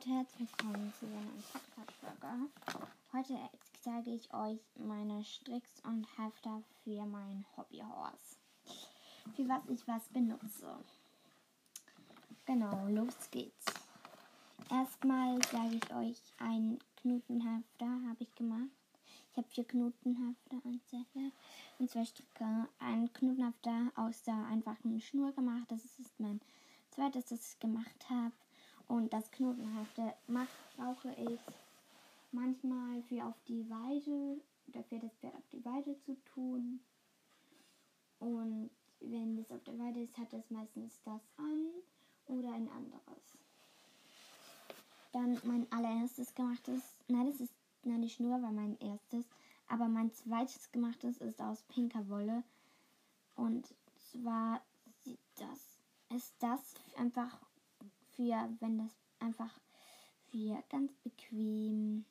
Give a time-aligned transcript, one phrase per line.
[0.00, 2.48] Leute, herzlich willkommen zu einer Podcast-Folge.
[3.12, 3.50] Heute
[3.82, 8.36] zeige ich euch meine Stricks und Hefter für mein Hobbyhorse.
[9.36, 10.74] Für was ich was benutze.
[12.46, 13.66] Genau, los geht's.
[14.70, 18.70] Erstmal sage ich euch, ein Knotenhefter habe ich gemacht.
[19.32, 21.32] Ich habe vier Knotenhefter anzeige
[21.78, 22.68] und zwei Stricke.
[22.78, 25.64] Ein Knotenhefter aus der einfachen Schnur gemacht.
[25.68, 26.40] Das ist mein
[26.90, 28.32] zweites, das ich gemacht habe.
[28.90, 30.14] Und das Knotenhafte
[30.76, 31.38] brauche ich
[32.32, 36.80] manchmal für auf die Weide oder für das Pferd auf die Weide zu tun.
[38.18, 41.68] Und wenn es auf der Weide ist, hat es meistens das an
[42.26, 43.38] oder ein anderes.
[45.12, 49.24] Dann mein allererstes gemachtes, nein, das ist, nein, die Schnur war mein erstes,
[49.68, 52.42] aber mein zweites gemachtes ist aus pinker Wolle.
[53.36, 53.72] Und
[54.10, 54.60] zwar
[55.04, 55.78] sieht das,
[56.08, 57.38] ist das einfach
[58.20, 59.50] für, wenn das einfach
[60.30, 62.04] für ganz bequem,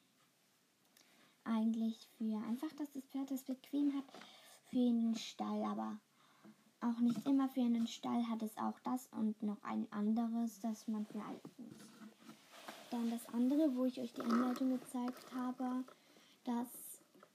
[1.43, 4.05] eigentlich für einfach, dass das Pferd das bequem hat
[4.71, 5.99] für den Stall, aber
[6.81, 10.87] auch nicht immer für einen Stall hat es auch das und noch ein anderes, das
[10.87, 11.21] man für
[12.89, 15.83] Dann das andere, wo ich euch die Anleitung gezeigt habe,
[16.43, 16.67] das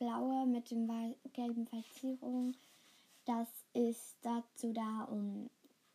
[0.01, 0.91] blaue mit dem
[1.33, 2.57] gelben Verzierung,
[3.25, 5.49] das ist dazu da, um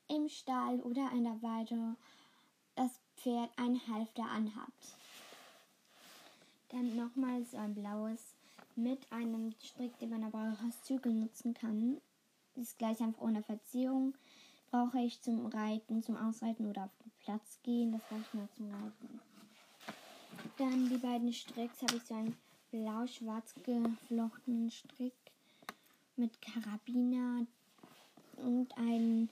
[0.08, 1.98] im Stall oder in der Weide
[2.80, 4.96] das Pferd ein Halfter anhabt.
[6.70, 8.22] Dann nochmal so ein blaues
[8.76, 12.00] mit einem Strick, den man aber auch als Zügel nutzen kann.
[12.56, 14.14] Ist gleich einfach ohne Verzierung.
[14.72, 17.92] Brauche ich zum Reiten, zum Ausreiten oder auf den Platz gehen.
[17.92, 19.20] Das brauche ich nur zum Reiten.
[20.58, 22.38] Dann die beiden Stricks habe ich so einen
[22.72, 25.16] blau-schwarz geflochtenen Strick
[26.16, 27.46] mit Karabiner
[28.38, 29.30] und einen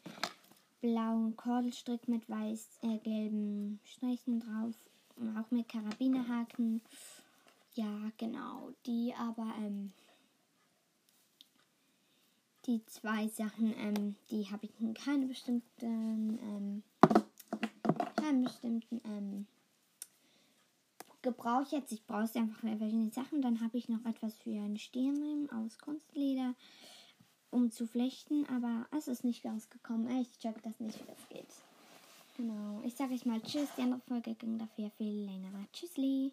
[0.88, 4.74] blauen Kordelstrick mit weiß-gelben äh, Streichen drauf.
[5.38, 6.82] Auch mit Karabinerhaken.
[7.74, 8.72] Ja, genau.
[8.86, 9.92] Die aber, ähm,
[12.66, 16.84] die zwei Sachen, ähm, die habe ich in keine bestimmten, ähm,
[18.16, 19.48] keinen bestimmten, ähm,
[21.22, 21.92] Gebrauch jetzt.
[21.92, 23.42] Ich brauche einfach für verschiedene Sachen.
[23.42, 26.56] Dann habe ich noch etwas für einen Stirnriemen aus Kunstleder
[27.52, 30.22] um zu flechten, aber es ist nicht rausgekommen.
[30.22, 31.48] Ich check das nicht, wie das geht.
[32.38, 32.82] Genau.
[32.86, 33.68] Ich sage euch mal Tschüss.
[33.78, 35.66] Die andere Folge ging dafür viel länger.
[35.74, 36.32] Tschüssli.